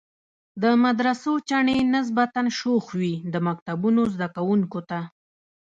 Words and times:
د 0.61 0.63
مدرسو 0.83 1.31
چڼې 1.49 1.77
نسبتاً 1.95 2.43
شوخ 2.59 2.85
وي، 2.99 3.13
د 3.33 3.35
مکتبونو 3.47 4.01
زده 4.13 4.27
کوونکو 4.35 4.79
ته. 4.89 4.99